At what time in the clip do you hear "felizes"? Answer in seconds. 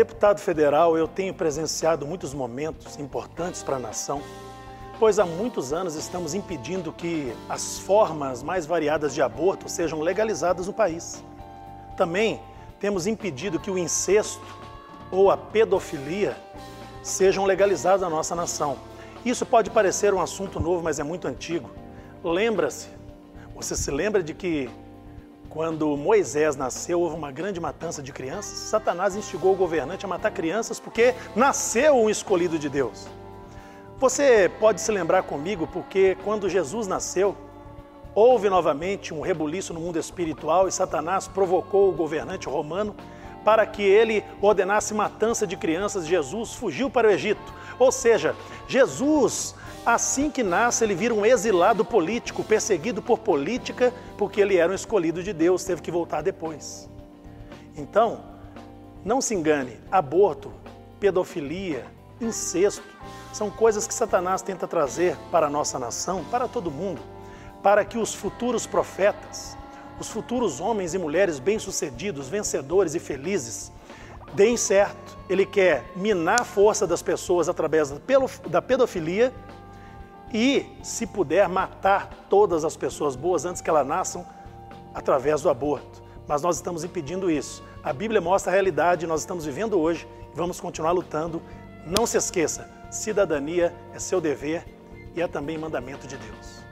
72.98-73.72